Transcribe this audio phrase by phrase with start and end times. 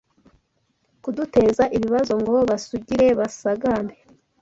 [1.03, 3.95] kuduteza ibibazo ngo basugire basagambe